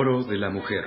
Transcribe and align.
Foro 0.00 0.24
de 0.24 0.38
la 0.38 0.48
Mujer. 0.48 0.84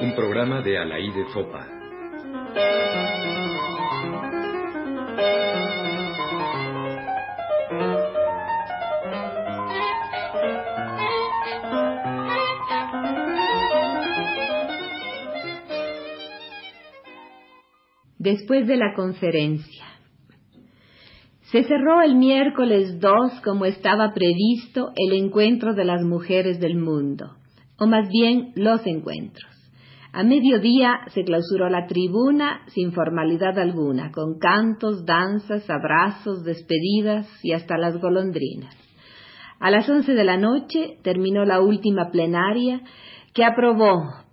Un 0.00 0.14
programa 0.16 0.62
de 0.62 0.78
Alaide 0.78 1.26
Fopa. 1.26 1.68
después 18.24 18.66
de 18.66 18.78
la 18.78 18.94
conferencia. 18.94 19.73
Se 21.54 21.62
cerró 21.62 22.02
el 22.02 22.16
miércoles 22.16 22.98
2, 22.98 23.40
como 23.44 23.64
estaba 23.64 24.12
previsto, 24.12 24.90
el 24.96 25.12
encuentro 25.12 25.72
de 25.72 25.84
las 25.84 26.02
mujeres 26.02 26.58
del 26.58 26.76
mundo, 26.76 27.36
o 27.78 27.86
más 27.86 28.08
bien 28.08 28.50
los 28.56 28.84
encuentros. 28.88 29.52
A 30.12 30.24
mediodía 30.24 31.02
se 31.14 31.22
clausuró 31.22 31.70
la 31.70 31.86
tribuna 31.86 32.62
sin 32.74 32.90
formalidad 32.90 33.56
alguna, 33.56 34.10
con 34.10 34.40
cantos, 34.40 35.04
danzas, 35.06 35.70
abrazos, 35.70 36.42
despedidas 36.42 37.28
y 37.44 37.52
hasta 37.52 37.78
las 37.78 38.00
golondrinas. 38.00 38.74
A 39.60 39.70
las 39.70 39.88
once 39.88 40.12
de 40.12 40.24
la 40.24 40.36
noche 40.36 40.98
terminó 41.04 41.44
la 41.44 41.60
última 41.60 42.10
plenaria 42.10 42.80
que 43.32 43.44
aprobó 43.44 44.23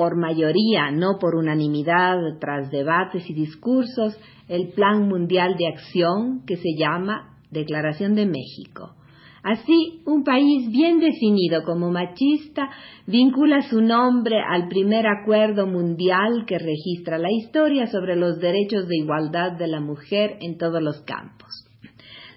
por 0.00 0.16
mayoría, 0.16 0.90
no 0.90 1.18
por 1.20 1.34
unanimidad, 1.34 2.16
tras 2.40 2.70
debates 2.70 3.28
y 3.28 3.34
discursos, 3.34 4.18
el 4.48 4.68
Plan 4.68 5.06
Mundial 5.06 5.56
de 5.58 5.66
Acción 5.66 6.40
que 6.46 6.56
se 6.56 6.70
llama 6.78 7.36
Declaración 7.50 8.14
de 8.14 8.24
México. 8.24 8.94
Así, 9.42 10.00
un 10.06 10.24
país 10.24 10.72
bien 10.72 11.00
definido 11.00 11.64
como 11.64 11.90
machista 11.90 12.70
vincula 13.06 13.60
su 13.68 13.82
nombre 13.82 14.36
al 14.40 14.68
primer 14.68 15.06
acuerdo 15.06 15.66
mundial 15.66 16.46
que 16.46 16.58
registra 16.58 17.18
la 17.18 17.30
historia 17.30 17.86
sobre 17.86 18.16
los 18.16 18.40
derechos 18.40 18.88
de 18.88 18.96
igualdad 18.96 19.52
de 19.58 19.66
la 19.66 19.80
mujer 19.80 20.38
en 20.40 20.56
todos 20.56 20.80
los 20.82 21.02
campos. 21.02 21.59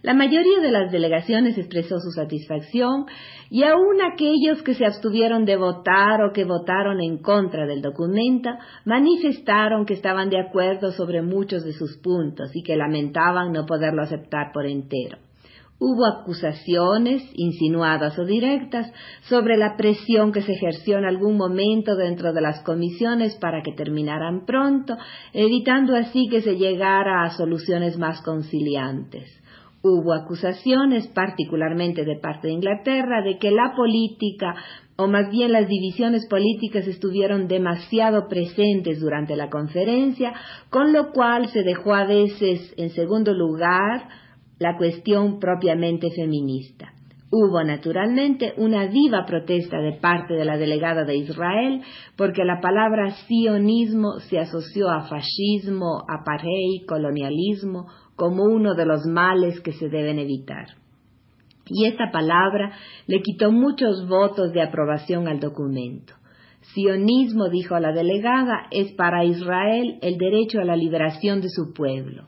La 0.04 0.14
mayoría 0.14 0.60
de 0.60 0.70
las 0.70 0.92
delegaciones 0.92 1.58
expresó 1.58 1.98
su 2.02 2.12
satisfacción 2.12 3.06
y 3.50 3.64
aun 3.64 4.02
aquellos 4.02 4.62
que 4.62 4.74
se 4.74 4.86
abstuvieron 4.86 5.46
de 5.46 5.56
votar 5.56 6.22
o 6.24 6.34
que 6.34 6.44
votaron 6.44 7.00
en 7.00 7.20
contra 7.20 7.66
del 7.66 7.82
documento 7.82 8.50
manifestaron 8.84 9.86
que 9.86 9.94
estaban 9.94 10.30
de 10.30 10.42
acuerdo 10.42 10.92
sobre 10.92 11.22
muchos 11.22 11.64
de 11.64 11.72
sus 11.72 11.96
puntos 12.00 12.54
y 12.54 12.64
que 12.64 12.76
lamentaban 12.76 13.54
no 13.54 13.66
poderlo 13.66 14.02
aceptar 14.02 14.52
por 14.54 14.66
entero. 14.66 15.20
Hubo 15.80 16.06
acusaciones, 16.06 17.24
insinuadas 17.34 18.20
o 18.20 18.26
directas, 18.26 18.92
sobre 19.30 19.56
la 19.56 19.78
presión 19.78 20.34
que 20.34 20.42
se 20.42 20.52
ejerció 20.52 20.98
en 20.98 21.06
algún 21.06 21.38
momento 21.38 21.96
dentro 21.96 22.34
de 22.34 22.42
las 22.42 22.62
comisiones 22.64 23.38
para 23.38 23.62
que 23.64 23.72
terminaran 23.72 24.46
pronto, 24.46 24.98
evitando 25.32 25.96
así 25.96 26.28
que 26.30 26.42
se 26.42 26.58
llegara 26.58 27.24
a 27.24 27.32
soluciones 27.32 27.98
más 27.98 28.22
conciliantes. 28.22 29.43
Hubo 29.86 30.14
acusaciones, 30.14 31.08
particularmente 31.10 32.06
de 32.06 32.16
parte 32.16 32.48
de 32.48 32.54
Inglaterra, 32.54 33.22
de 33.22 33.38
que 33.38 33.52
la 33.52 33.74
política, 33.76 34.56
o 34.96 35.08
más 35.08 35.30
bien 35.30 35.52
las 35.52 35.68
divisiones 35.68 36.26
políticas, 36.30 36.88
estuvieron 36.88 37.50
demasiado 37.50 38.30
presentes 38.30 39.02
durante 39.02 39.36
la 39.36 39.50
conferencia, 39.50 40.34
con 40.70 40.94
lo 40.94 41.12
cual 41.12 41.50
se 41.50 41.64
dejó 41.64 41.94
a 41.96 42.06
veces 42.06 42.74
en 42.78 42.92
segundo 42.92 43.34
lugar 43.34 44.08
la 44.58 44.78
cuestión 44.78 45.40
propiamente 45.40 46.12
feminista. 46.12 46.94
Hubo 47.36 47.64
naturalmente 47.64 48.54
una 48.58 48.86
viva 48.86 49.26
protesta 49.26 49.80
de 49.80 49.94
parte 49.94 50.36
de 50.36 50.46
la 50.46 50.56
delegada 50.56 51.04
de 51.04 51.18
Israel 51.18 51.82
porque 52.16 52.46
la 52.46 52.62
palabra 52.62 53.10
sionismo 53.28 54.20
se 54.30 54.38
asoció 54.38 54.92
a 54.92 55.08
fascismo, 55.08 56.04
apartheid, 56.08 56.86
colonialismo, 56.88 57.88
como 58.16 58.44
uno 58.44 58.76
de 58.76 58.86
los 58.86 59.08
males 59.08 59.60
que 59.62 59.72
se 59.72 59.90
deben 59.90 60.20
evitar. 60.20 60.76
Y 61.66 61.86
esta 61.86 62.12
palabra 62.12 62.74
le 63.08 63.24
quitó 63.24 63.52
muchos 63.52 64.08
votos 64.08 64.54
de 64.54 64.62
aprobación 64.62 65.28
al 65.28 65.40
documento. 65.40 66.14
Sionismo, 66.76 67.50
dijo 67.50 67.80
la 67.80 67.94
delegada, 67.94 68.68
es 68.70 68.92
para 68.92 69.26
Israel 69.26 69.98
el 70.04 70.18
derecho 70.18 70.60
a 70.60 70.66
la 70.66 70.76
liberación 70.76 71.42
de 71.42 71.50
su 71.50 71.74
pueblo. 71.74 72.28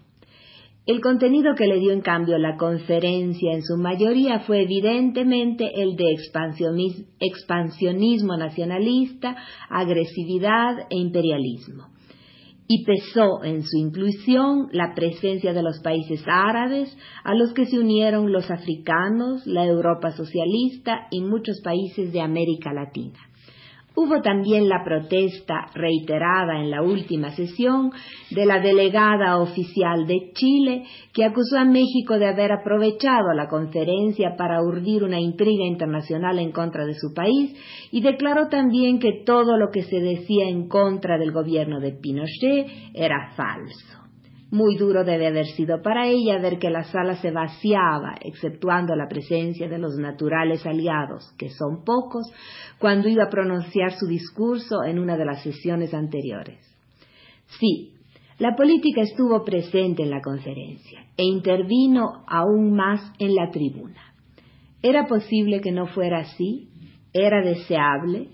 El 0.85 1.01
contenido 1.01 1.56
que 1.56 1.66
le 1.66 1.79
dio 1.79 1.91
en 1.94 2.01
cambio 2.01 2.38
la 2.38 2.57
conferencia 2.57 3.53
en 3.53 3.63
su 3.63 3.75
mayoría 3.75 4.41
fue 4.41 4.62
evidentemente 4.62 5.72
el 5.81 5.96
de 5.96 6.16
expansionismo 7.19 8.38
nacionalista, 8.38 9.35
agresividad 9.68 10.78
e 10.91 10.97
imperialismo 10.97 11.88
y 12.68 12.84
pesó 12.84 13.44
en 13.44 13.63
su 13.63 13.78
inclusión 13.78 14.69
la 14.72 14.94
presencia 14.95 15.53
de 15.53 15.62
los 15.62 15.79
países 15.81 16.24
árabes, 16.28 16.95
a 17.24 17.35
los 17.35 17.53
que 17.53 17.66
se 17.66 17.79
unieron 17.79 18.31
los 18.31 18.50
africanos, 18.50 19.45
la 19.45 19.66
Europa 19.66 20.12
socialista 20.12 21.07
y 21.12 21.22
muchos 21.22 21.62
países 21.63 22.12
de 22.12 22.22
América 22.22 22.74
Latina. 22.74 23.19
Hubo 23.95 24.22
también 24.22 24.67
la 24.67 24.83
protesta 24.83 25.67
reiterada 25.73 26.59
en 26.59 26.69
la 26.69 26.81
última 26.81 27.31
sesión 27.31 27.91
de 28.29 28.45
la 28.45 28.59
delegada 28.59 29.39
oficial 29.39 30.06
de 30.06 30.31
Chile 30.33 30.83
que 31.13 31.23
acusó 31.23 31.57
a 31.57 31.66
México 31.66 32.19
de 32.19 32.28
haber 32.28 32.51
aprovechado 32.51 33.33
la 33.33 33.47
conferencia 33.47 34.35
para 34.38 34.61
urdir 34.61 35.03
una 35.03 35.19
intriga 35.19 35.66
internacional 35.66 36.39
en 36.39 36.51
contra 36.51 36.85
de 36.85 36.94
su 36.94 37.13
país 37.13 37.56
y 37.91 38.01
declaró 38.01 38.50
también 38.50 39.00
que 39.00 39.23
todo 39.25 39.57
lo 39.57 39.69
que 39.72 39.83
se 39.83 40.00
decía 40.00 40.50
en 40.50 40.67
contra 40.67 41.17
del 41.17 41.31
gobierno 41.31 41.79
de 41.79 41.94
Pinochet 41.94 42.67
era 42.94 43.31
falso. 43.35 44.04
Muy 44.55 44.77
duro 44.77 45.03
debe 45.03 45.27
haber 45.27 45.47
sido 45.47 45.81
para 45.81 46.07
ella 46.07 46.39
ver 46.39 46.59
que 46.59 46.69
la 46.69 46.85
sala 46.85 47.17
se 47.17 47.29
vaciaba, 47.29 48.16
exceptuando 48.21 48.95
la 48.95 49.09
presencia 49.09 49.67
de 49.67 49.77
los 49.77 49.97
naturales 49.97 50.66
aliados, 50.66 51.29
que 51.38 51.49
son 51.49 51.83
pocos, 51.83 52.31
cuando 52.79 53.09
iba 53.09 53.25
a 53.25 53.29
pronunciar 53.29 53.91
su 53.99 54.07
discurso 54.07 54.85
en 54.85 54.97
una 54.97 55.17
de 55.17 55.25
las 55.25 55.44
sesiones 55.44 55.94
anteriores. 55.94 56.57
Sí, 57.59 57.95
la 58.39 58.55
política 58.55 59.01
estuvo 59.01 59.44
presente 59.44 60.03
en 60.03 60.09
la 60.09 60.21
conferencia 60.21 61.05
e 61.17 61.25
intervino 61.25 62.23
aún 62.25 62.73
más 62.77 63.11
en 63.19 63.35
la 63.35 63.51
tribuna. 63.51 64.13
¿Era 64.81 65.05
posible 65.05 65.59
que 65.59 65.73
no 65.73 65.88
fuera 65.88 66.19
así? 66.19 66.69
¿Era 67.11 67.41
deseable? 67.41 68.29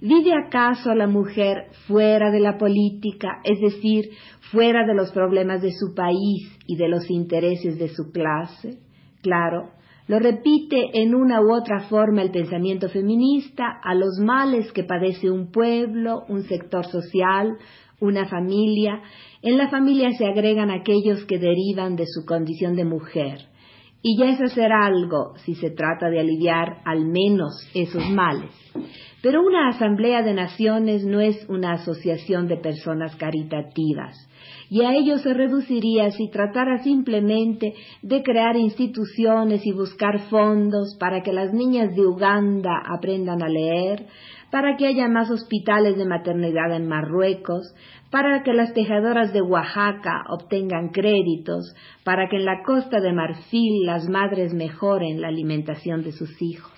¿Vive 0.00 0.32
acaso 0.34 0.94
la 0.94 1.06
mujer 1.06 1.68
fuera 1.86 2.30
de 2.30 2.40
la 2.40 2.58
política, 2.58 3.40
es 3.44 3.60
decir, 3.60 4.10
fuera 4.50 4.86
de 4.86 4.94
los 4.94 5.12
problemas 5.12 5.62
de 5.62 5.72
su 5.72 5.94
país 5.94 6.58
y 6.66 6.76
de 6.76 6.88
los 6.88 7.10
intereses 7.10 7.78
de 7.78 7.88
su 7.88 8.10
clase? 8.12 8.78
Claro, 9.22 9.70
lo 10.06 10.18
repite 10.18 11.00
en 11.00 11.14
una 11.14 11.40
u 11.40 11.54
otra 11.54 11.88
forma 11.88 12.22
el 12.22 12.30
pensamiento 12.30 12.90
feminista 12.90 13.64
a 13.82 13.94
los 13.94 14.18
males 14.18 14.70
que 14.72 14.84
padece 14.84 15.30
un 15.30 15.50
pueblo, 15.50 16.24
un 16.28 16.42
sector 16.42 16.84
social, 16.86 17.56
una 18.00 18.26
familia. 18.26 19.00
En 19.40 19.56
la 19.56 19.70
familia 19.70 20.10
se 20.12 20.26
agregan 20.26 20.70
aquellos 20.70 21.24
que 21.24 21.38
derivan 21.38 21.96
de 21.96 22.04
su 22.06 22.26
condición 22.26 22.76
de 22.76 22.84
mujer. 22.84 23.48
Y 24.06 24.18
ya 24.18 24.26
es 24.26 24.40
hacer 24.42 24.70
algo 24.70 25.32
si 25.46 25.54
se 25.54 25.70
trata 25.70 26.10
de 26.10 26.20
aliviar 26.20 26.82
al 26.84 27.06
menos 27.06 27.54
esos 27.72 28.06
males. 28.10 28.50
Pero 29.22 29.40
una 29.40 29.68
asamblea 29.68 30.20
de 30.20 30.34
naciones 30.34 31.06
no 31.06 31.20
es 31.20 31.48
una 31.48 31.72
asociación 31.72 32.46
de 32.46 32.58
personas 32.58 33.16
caritativas, 33.16 34.14
y 34.68 34.82
a 34.82 34.92
ello 34.92 35.16
se 35.16 35.32
reduciría 35.32 36.10
si 36.10 36.28
tratara 36.28 36.82
simplemente 36.82 37.72
de 38.02 38.22
crear 38.22 38.56
instituciones 38.56 39.64
y 39.64 39.72
buscar 39.72 40.18
fondos 40.28 40.96
para 41.00 41.22
que 41.22 41.32
las 41.32 41.54
niñas 41.54 41.94
de 41.94 42.06
Uganda 42.06 42.82
aprendan 42.86 43.42
a 43.42 43.48
leer, 43.48 44.06
para 44.54 44.76
que 44.76 44.86
haya 44.86 45.08
más 45.08 45.32
hospitales 45.32 45.96
de 45.96 46.06
maternidad 46.06 46.76
en 46.76 46.86
Marruecos, 46.86 47.74
para 48.12 48.44
que 48.44 48.52
las 48.52 48.72
tejadoras 48.72 49.32
de 49.32 49.42
Oaxaca 49.42 50.22
obtengan 50.28 50.90
créditos, 50.90 51.74
para 52.04 52.28
que 52.28 52.36
en 52.36 52.44
la 52.44 52.62
costa 52.62 53.00
de 53.00 53.12
Marfil 53.12 53.84
las 53.84 54.08
madres 54.08 54.54
mejoren 54.54 55.20
la 55.20 55.26
alimentación 55.26 56.04
de 56.04 56.12
sus 56.12 56.40
hijos. 56.40 56.73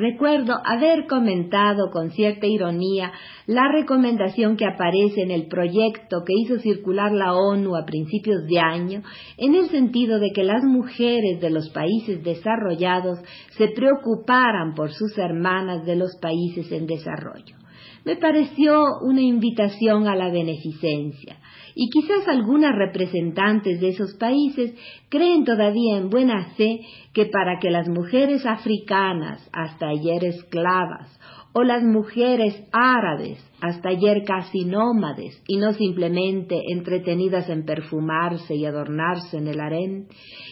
Recuerdo 0.00 0.54
haber 0.64 1.06
comentado 1.06 1.90
con 1.92 2.10
cierta 2.12 2.46
ironía 2.46 3.12
la 3.46 3.70
recomendación 3.70 4.56
que 4.56 4.64
aparece 4.64 5.20
en 5.20 5.30
el 5.30 5.46
proyecto 5.46 6.24
que 6.24 6.32
hizo 6.34 6.58
circular 6.58 7.12
la 7.12 7.34
ONU 7.34 7.76
a 7.76 7.84
principios 7.84 8.46
de 8.46 8.58
año, 8.58 9.02
en 9.36 9.54
el 9.54 9.68
sentido 9.68 10.18
de 10.18 10.30
que 10.32 10.42
las 10.42 10.64
mujeres 10.64 11.42
de 11.42 11.50
los 11.50 11.68
países 11.68 12.24
desarrollados 12.24 13.18
se 13.58 13.68
preocuparan 13.68 14.72
por 14.74 14.90
sus 14.90 15.18
hermanas 15.18 15.84
de 15.84 15.96
los 15.96 16.16
países 16.16 16.72
en 16.72 16.86
desarrollo. 16.86 17.56
Me 18.04 18.16
pareció 18.16 18.84
una 19.02 19.20
invitación 19.20 20.08
a 20.08 20.16
la 20.16 20.30
beneficencia, 20.30 21.36
y 21.74 21.88
quizás 21.90 22.26
algunas 22.28 22.74
representantes 22.74 23.80
de 23.80 23.88
esos 23.88 24.14
países 24.14 24.74
creen 25.08 25.44
todavía 25.44 25.96
en 25.96 26.10
buena 26.10 26.50
fe 26.56 26.80
que 27.12 27.26
para 27.26 27.58
que 27.60 27.70
las 27.70 27.88
mujeres 27.88 28.44
africanas, 28.46 29.48
hasta 29.52 29.88
ayer 29.88 30.24
esclavas, 30.24 31.18
o 31.52 31.64
las 31.64 31.82
mujeres 31.82 32.54
árabes, 32.72 33.44
hasta 33.60 33.88
ayer 33.88 34.22
casi 34.24 34.64
nómades, 34.64 35.42
y 35.48 35.56
no 35.56 35.72
simplemente 35.72 36.60
entretenidas 36.72 37.48
en 37.48 37.64
perfumarse 37.64 38.54
y 38.54 38.64
adornarse 38.64 39.38
en 39.38 39.48
el 39.48 39.60
harén, 39.60 40.06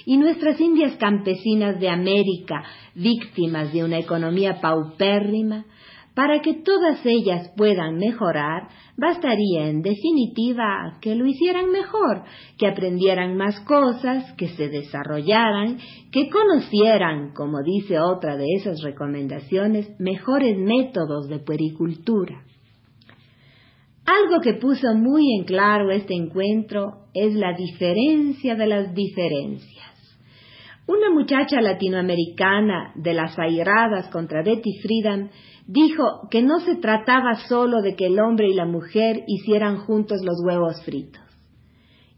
y 0.06 0.16
nuestras 0.16 0.60
indias 0.60 0.96
campesinas 0.96 1.78
de 1.78 1.88
América, 1.88 2.64
víctimas 2.94 3.72
de 3.72 3.84
una 3.84 3.98
economía 3.98 4.60
paupérrima, 4.60 5.66
para 6.18 6.40
que 6.40 6.52
todas 6.52 6.98
ellas 7.06 7.48
puedan 7.56 7.96
mejorar, 7.96 8.66
bastaría 8.96 9.68
en 9.68 9.82
definitiva 9.82 10.98
que 11.00 11.14
lo 11.14 11.24
hicieran 11.26 11.70
mejor, 11.70 12.24
que 12.58 12.66
aprendieran 12.66 13.36
más 13.36 13.60
cosas, 13.60 14.32
que 14.32 14.48
se 14.48 14.68
desarrollaran, 14.68 15.78
que 16.10 16.28
conocieran, 16.28 17.32
como 17.34 17.62
dice 17.62 18.00
otra 18.00 18.36
de 18.36 18.46
esas 18.56 18.82
recomendaciones, 18.82 19.88
mejores 20.00 20.58
métodos 20.58 21.28
de 21.28 21.38
puericultura. 21.38 22.42
Algo 24.04 24.40
que 24.42 24.54
puso 24.54 24.92
muy 24.96 25.22
en 25.38 25.44
claro 25.44 25.92
este 25.92 26.14
encuentro 26.14 27.04
es 27.14 27.32
la 27.34 27.52
diferencia 27.56 28.56
de 28.56 28.66
las 28.66 28.92
diferencias. 28.92 29.97
Una 30.88 31.10
muchacha 31.10 31.60
latinoamericana 31.60 32.92
de 32.94 33.12
las 33.12 33.38
airadas 33.38 34.08
contra 34.08 34.42
Betty 34.42 34.78
Friedan 34.80 35.30
dijo 35.66 36.02
que 36.30 36.40
no 36.40 36.60
se 36.60 36.76
trataba 36.76 37.34
solo 37.46 37.82
de 37.82 37.94
que 37.94 38.06
el 38.06 38.18
hombre 38.18 38.48
y 38.48 38.54
la 38.54 38.64
mujer 38.64 39.22
hicieran 39.26 39.80
juntos 39.80 40.22
los 40.24 40.38
huevos 40.42 40.82
fritos. 40.86 41.20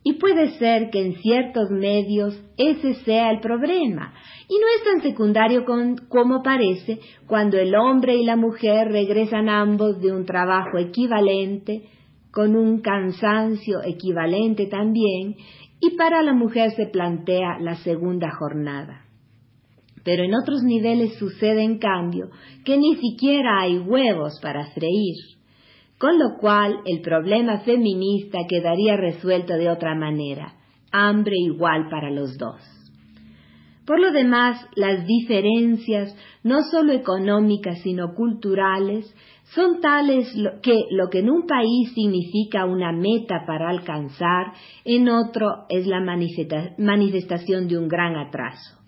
Y 0.04 0.12
puede 0.20 0.56
ser 0.58 0.90
que 0.90 1.04
en 1.04 1.16
ciertos 1.16 1.68
medios 1.72 2.40
ese 2.56 2.94
sea 3.04 3.32
el 3.32 3.40
problema, 3.40 4.14
y 4.48 4.54
no 4.54 4.66
es 4.76 4.84
tan 4.84 5.02
secundario 5.02 5.64
como 6.08 6.40
parece 6.44 7.00
cuando 7.26 7.58
el 7.58 7.74
hombre 7.74 8.18
y 8.18 8.24
la 8.24 8.36
mujer 8.36 8.86
regresan 8.92 9.48
ambos 9.48 10.00
de 10.00 10.12
un 10.12 10.24
trabajo 10.24 10.78
equivalente, 10.78 11.88
con 12.30 12.54
un 12.54 12.80
cansancio 12.80 13.80
equivalente 13.84 14.66
también, 14.66 15.34
y 15.80 15.96
para 15.96 16.22
la 16.22 16.34
mujer 16.34 16.72
se 16.72 16.86
plantea 16.86 17.58
la 17.60 17.76
segunda 17.76 18.30
jornada. 18.38 19.06
Pero 20.04 20.24
en 20.24 20.34
otros 20.34 20.62
niveles 20.62 21.18
sucede 21.18 21.62
en 21.62 21.78
cambio 21.78 22.30
que 22.64 22.78
ni 22.78 22.96
siquiera 22.96 23.60
hay 23.60 23.78
huevos 23.78 24.38
para 24.40 24.66
freír, 24.72 25.16
con 25.98 26.18
lo 26.18 26.38
cual 26.38 26.80
el 26.86 27.00
problema 27.02 27.60
feminista 27.60 28.38
quedaría 28.48 28.96
resuelto 28.96 29.54
de 29.54 29.68
otra 29.68 29.94
manera, 29.94 30.54
hambre 30.92 31.34
igual 31.36 31.88
para 31.90 32.10
los 32.10 32.38
dos. 32.38 32.79
Por 33.90 33.98
lo 33.98 34.12
demás, 34.12 34.64
las 34.76 35.04
diferencias, 35.04 36.16
no 36.44 36.62
solo 36.62 36.92
económicas, 36.92 37.80
sino 37.82 38.14
culturales, 38.14 39.12
son 39.52 39.80
tales 39.80 40.32
que 40.62 40.84
lo 40.92 41.10
que 41.10 41.18
en 41.18 41.28
un 41.28 41.44
país 41.44 41.92
significa 41.92 42.66
una 42.66 42.92
meta 42.92 43.44
para 43.48 43.68
alcanzar, 43.68 44.52
en 44.84 45.08
otro 45.08 45.66
es 45.68 45.88
la 45.88 45.98
manifestación 45.98 47.66
de 47.66 47.78
un 47.78 47.88
gran 47.88 48.14
atraso. 48.14 48.79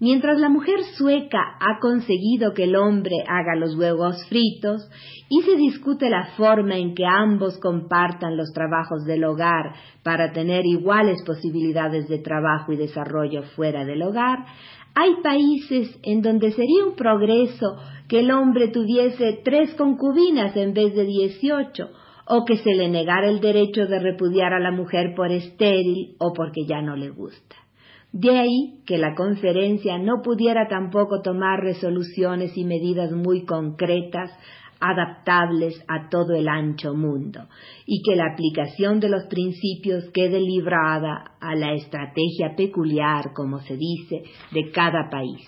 Mientras 0.00 0.40
la 0.40 0.48
mujer 0.48 0.82
sueca 0.96 1.58
ha 1.60 1.78
conseguido 1.78 2.54
que 2.54 2.64
el 2.64 2.74
hombre 2.74 3.16
haga 3.28 3.54
los 3.54 3.76
huevos 3.76 4.16
fritos 4.30 4.88
y 5.28 5.42
se 5.42 5.56
discute 5.56 6.08
la 6.08 6.30
forma 6.38 6.78
en 6.78 6.94
que 6.94 7.04
ambos 7.04 7.58
compartan 7.58 8.38
los 8.38 8.50
trabajos 8.54 9.04
del 9.04 9.24
hogar 9.24 9.74
para 10.02 10.32
tener 10.32 10.64
iguales 10.64 11.22
posibilidades 11.26 12.08
de 12.08 12.18
trabajo 12.18 12.72
y 12.72 12.76
desarrollo 12.76 13.42
fuera 13.54 13.84
del 13.84 14.02
hogar, 14.02 14.46
hay 14.94 15.16
países 15.22 15.94
en 16.02 16.22
donde 16.22 16.52
sería 16.52 16.86
un 16.86 16.96
progreso 16.96 17.76
que 18.08 18.20
el 18.20 18.30
hombre 18.30 18.68
tuviese 18.68 19.40
tres 19.44 19.74
concubinas 19.74 20.56
en 20.56 20.72
vez 20.72 20.94
de 20.94 21.04
dieciocho, 21.04 21.90
o 22.26 22.44
que 22.44 22.56
se 22.56 22.74
le 22.74 22.88
negara 22.88 23.28
el 23.28 23.40
derecho 23.40 23.86
de 23.86 23.98
repudiar 23.98 24.54
a 24.54 24.60
la 24.60 24.70
mujer 24.70 25.14
por 25.14 25.30
estéril 25.30 26.14
o 26.18 26.32
porque 26.32 26.64
ya 26.66 26.80
no 26.80 26.96
le 26.96 27.10
gusta. 27.10 27.56
De 28.12 28.30
ahí 28.38 28.80
que 28.86 28.98
la 28.98 29.14
conferencia 29.14 29.96
no 29.98 30.20
pudiera 30.22 30.66
tampoco 30.68 31.22
tomar 31.22 31.60
resoluciones 31.60 32.56
y 32.56 32.64
medidas 32.64 33.12
muy 33.12 33.44
concretas, 33.44 34.30
adaptables 34.80 35.80
a 35.88 36.08
todo 36.08 36.34
el 36.34 36.48
ancho 36.48 36.94
mundo, 36.94 37.46
y 37.86 38.02
que 38.02 38.16
la 38.16 38.32
aplicación 38.32 38.98
de 38.98 39.10
los 39.10 39.24
principios 39.26 40.04
quede 40.12 40.40
librada 40.40 41.32
a 41.40 41.54
la 41.54 41.74
estrategia 41.74 42.56
peculiar, 42.56 43.32
como 43.34 43.60
se 43.60 43.76
dice, 43.76 44.22
de 44.52 44.70
cada 44.72 45.10
país. 45.10 45.46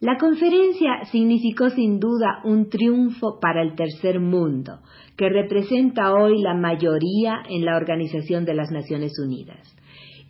La 0.00 0.18
conferencia 0.18 1.04
significó 1.12 1.70
sin 1.70 2.00
duda 2.00 2.40
un 2.44 2.68
triunfo 2.68 3.38
para 3.40 3.62
el 3.62 3.74
tercer 3.74 4.18
mundo, 4.18 4.80
que 5.16 5.28
representa 5.28 6.12
hoy 6.14 6.40
la 6.42 6.54
mayoría 6.54 7.42
en 7.48 7.64
la 7.64 7.76
Organización 7.76 8.44
de 8.44 8.54
las 8.54 8.70
Naciones 8.70 9.12
Unidas. 9.18 9.75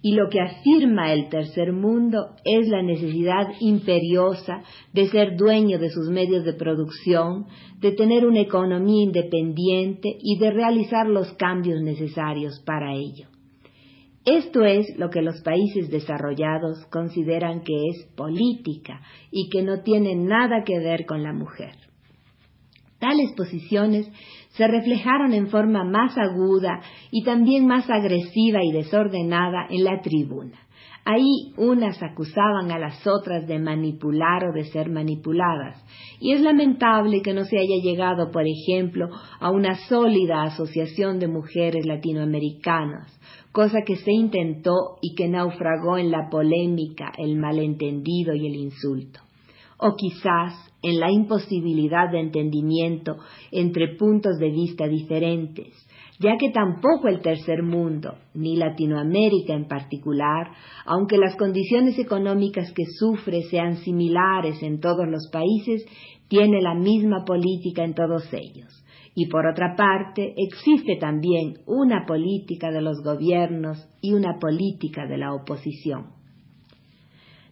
Y 0.02 0.12
lo 0.12 0.28
que 0.28 0.40
afirma 0.40 1.12
el 1.12 1.28
tercer 1.28 1.72
mundo 1.72 2.37
es 2.44 2.69
la 2.69 2.82
necesidad 2.82 3.48
imperiosa 3.60 4.62
de 4.93 5.08
ser 5.08 5.37
dueño 5.37 5.78
de 5.78 5.90
sus 5.90 6.10
medios 6.10 6.44
de 6.44 6.52
producción, 6.52 7.46
de 7.81 7.93
tener 7.93 8.26
una 8.26 8.40
economía 8.40 9.02
independiente 9.02 10.16
y 10.20 10.38
de 10.38 10.50
realizar 10.50 11.08
los 11.08 11.32
cambios 11.34 11.81
necesarios 11.82 12.62
para 12.64 12.94
ello. 12.94 13.28
Esto 14.26 14.64
es 14.64 14.87
lo 14.98 15.08
que 15.08 15.22
los 15.22 15.40
países 15.43 15.88
desarrollados 15.88 16.84
consideran 16.87 17.62
que 17.62 17.75
es 17.90 18.06
política 18.16 19.00
y 19.31 19.49
que 19.50 19.62
no 19.62 19.82
tiene 19.82 20.16
nada 20.16 20.64
que 20.64 20.81
ver 20.81 21.06
con 21.06 21.22
la 21.22 21.32
mujer. 21.32 21.75
Tales 22.98 23.32
posiciones 23.37 24.10
se 24.50 24.66
reflejaron 24.66 25.34
en 25.34 25.48
forma 25.48 25.84
más 25.84 26.16
aguda 26.16 26.81
y 27.10 27.25
también 27.25 27.66
más 27.66 27.88
agresiva 27.90 28.60
y 28.64 28.72
desordenada 28.72 29.66
en 29.69 29.85
la 29.85 30.00
tribuna. 30.00 30.59
Ahí 31.04 31.52
unas 31.56 32.02
acusaban 32.02 32.73
a 32.73 32.80
las 32.80 33.06
otras 33.06 33.47
de 33.47 33.61
manipular 33.61 34.44
o 34.49 34.52
de 34.52 34.64
ser 34.64 34.90
manipuladas, 34.90 35.80
y 36.18 36.32
es 36.32 36.40
lamentable 36.40 37.23
que 37.23 37.32
no 37.32 37.44
se 37.44 37.59
haya 37.59 37.76
llegado, 37.80 38.32
por 38.32 38.42
ejemplo, 38.44 39.09
a 39.38 39.50
una 39.50 39.76
sólida 39.88 40.42
asociación 40.42 41.21
de 41.21 41.28
mujeres 41.28 41.87
latinoamericanas, 41.87 43.21
cosa 43.52 43.82
que 43.87 43.94
se 43.94 44.11
intentó 44.11 44.97
y 45.00 45.14
que 45.14 45.28
naufragó 45.28 45.97
en 45.97 46.11
la 46.11 46.28
polémica, 46.28 47.12
el 47.18 47.37
malentendido 47.37 48.35
y 48.35 48.49
el 48.49 48.56
insulto 48.56 49.25
o 49.78 49.95
quizás 49.97 50.54
en 50.83 51.00
la 51.00 51.11
imposibilidad 51.11 52.11
de 52.11 52.21
entendimiento 52.21 53.16
entre 53.50 53.97
puntos 53.97 54.38
de 54.38 54.50
vista 54.50 54.87
diferentes, 54.87 55.75
ya 56.18 56.37
que 56.38 56.50
tampoco 56.50 57.09
el 57.09 57.21
tercer 57.21 57.62
mundo, 57.62 58.14
ni 58.35 58.56
Latinoamérica 58.56 59.54
en 59.54 59.66
particular, 59.66 60.50
aunque 60.85 61.18
las 61.18 61.37
condiciones 61.37 61.99
económicas 61.99 62.73
que 62.73 62.85
sufre 62.99 63.42
sean 63.50 63.76
similares 63.78 64.62
en 64.62 64.80
todos 64.80 65.06
los 65.09 65.28
países, 65.30 65.85
tiene 66.28 66.61
la 66.62 66.75
misma 66.75 67.25
política 67.25 67.85
en 67.85 67.95
todos 67.95 68.33
ellos. 68.33 68.85
Y 69.14 69.28
por 69.28 69.47
otra 69.47 69.75
parte, 69.76 70.35
existe 70.37 70.97
también 70.97 71.59
una 71.66 72.04
política 72.06 72.71
de 72.71 72.83
los 72.83 73.02
gobiernos 73.02 73.88
y 74.02 74.12
una 74.12 74.38
política 74.38 75.06
de 75.06 75.16
la 75.16 75.33
oposición. 75.33 76.15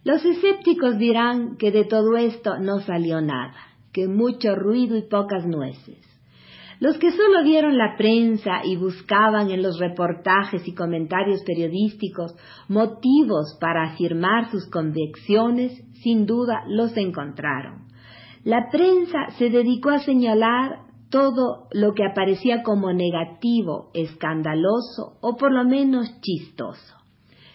Los 0.05 0.23
escépticos 0.23 0.99
dirán 0.99 1.57
que 1.57 1.71
de 1.71 1.83
todo 1.83 2.15
esto 2.15 2.59
no 2.59 2.79
salió 2.81 3.21
nada, 3.21 3.55
que 3.91 4.07
mucho 4.07 4.53
ruido 4.53 4.95
y 4.95 5.01
pocas 5.01 5.47
nueces. 5.47 5.97
Los 6.79 6.99
que 6.99 7.09
solo 7.09 7.43
vieron 7.43 7.75
la 7.75 7.95
prensa 7.97 8.61
y 8.63 8.75
buscaban 8.75 9.49
en 9.49 9.63
los 9.63 9.79
reportajes 9.79 10.67
y 10.67 10.75
comentarios 10.75 11.41
periodísticos 11.43 12.35
motivos 12.67 13.57
para 13.59 13.93
afirmar 13.93 14.51
sus 14.51 14.69
convicciones, 14.69 15.83
sin 16.03 16.27
duda 16.27 16.65
los 16.67 16.95
encontraron. 16.97 17.87
La 18.43 18.69
prensa 18.71 19.31
se 19.39 19.49
dedicó 19.49 19.89
a 19.89 19.97
señalar 19.97 20.81
todo 21.09 21.67
lo 21.71 21.95
que 21.95 22.05
aparecía 22.05 22.61
como 22.61 22.93
negativo, 22.93 23.89
escandaloso 23.95 25.17
o 25.21 25.35
por 25.35 25.51
lo 25.51 25.63
menos 25.63 26.21
chistoso. 26.21 26.95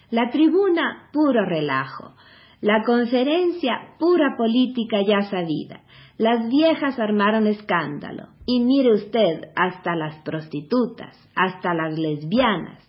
La 0.09 0.29
tribuna, 0.29 1.07
puro 1.13 1.45
relajo. 1.45 2.15
La 2.61 2.83
conferencia, 2.83 3.95
pura 3.99 4.37
política 4.37 5.01
ya 5.01 5.21
sabida. 5.29 5.81
Las 6.17 6.47
viejas 6.47 6.97
armaron 6.99 7.47
escándalo. 7.47 8.27
Y 8.45 8.59
mire 8.59 8.93
usted, 8.93 9.49
hasta 9.55 9.95
las 9.95 10.19
prostitutas, 10.23 11.17
hasta 11.35 11.73
las 11.73 11.97
lesbianas. 11.97 12.87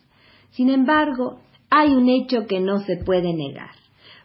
Sin 0.51 0.69
embargo, 0.69 1.41
hay 1.71 1.95
un 1.95 2.11
hecho 2.11 2.47
que 2.47 2.61
no 2.61 2.81
se 2.81 2.99
puede 2.99 3.33
negar. 3.33 3.71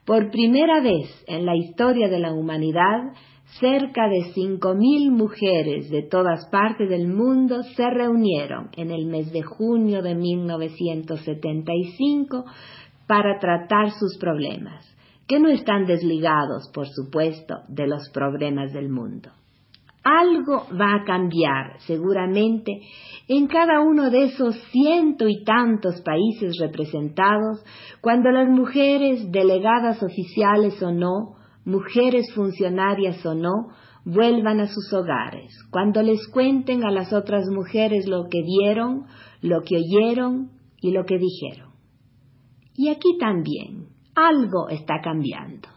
Por 0.05 0.31
primera 0.31 0.81
vez 0.81 1.23
en 1.27 1.45
la 1.45 1.55
historia 1.55 2.09
de 2.09 2.19
la 2.19 2.33
humanidad 2.33 3.13
cerca 3.59 4.09
de 4.09 4.33
cinco 4.33 4.75
mil 4.75 5.11
mujeres 5.11 5.89
de 5.89 6.03
todas 6.03 6.49
partes 6.49 6.89
del 6.89 7.07
mundo 7.07 7.63
se 7.63 7.89
reunieron 7.89 8.69
en 8.75 8.91
el 8.91 9.05
mes 9.05 9.31
de 9.31 9.43
junio 9.43 10.01
de 10.01 10.15
1975 10.15 12.43
para 13.07 13.39
tratar 13.39 13.91
sus 13.91 14.17
problemas, 14.17 14.85
que 15.27 15.39
no 15.39 15.49
están 15.49 15.85
desligados, 15.85 16.69
por 16.73 16.87
supuesto, 16.87 17.55
de 17.67 17.87
los 17.87 18.09
problemas 18.09 18.71
del 18.71 18.89
mundo. 18.89 19.31
Algo 20.03 20.65
va 20.79 20.95
a 20.95 21.03
cambiar, 21.03 21.79
seguramente, 21.79 22.79
en 23.27 23.47
cada 23.47 23.81
uno 23.81 24.09
de 24.09 24.25
esos 24.25 24.55
ciento 24.71 25.27
y 25.27 25.43
tantos 25.43 26.01
países 26.01 26.57
representados, 26.61 27.61
cuando 27.99 28.31
las 28.31 28.47
mujeres, 28.47 29.29
delegadas 29.31 30.01
oficiales 30.01 30.81
o 30.81 30.93
no, 30.93 31.35
mujeres 31.65 32.33
funcionarias 32.33 33.25
o 33.25 33.35
no, 33.35 33.73
vuelvan 34.05 34.61
a 34.61 34.67
sus 34.67 34.93
hogares, 34.93 35.53
cuando 35.69 36.01
les 36.01 36.25
cuenten 36.29 36.85
a 36.85 36.91
las 36.91 37.11
otras 37.11 37.43
mujeres 37.49 38.07
lo 38.07 38.29
que 38.29 38.41
vieron, 38.41 39.07
lo 39.41 39.61
que 39.63 39.75
oyeron 39.75 40.51
y 40.79 40.91
lo 40.91 41.03
que 41.03 41.17
dijeron. 41.17 41.71
Y 42.73 42.87
aquí 42.87 43.17
también 43.19 43.86
algo 44.17 44.67
está 44.69 44.99
cambiando. 44.99 45.69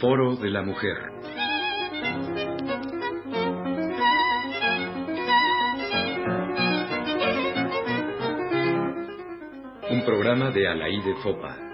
Foro 0.00 0.36
de 0.36 0.50
la 0.50 0.62
Mujer. 0.62 0.96
Un 9.90 10.04
programa 10.04 10.50
de 10.50 10.68
Alaí 10.68 11.00
de 11.02 11.14
Fopa. 11.22 11.71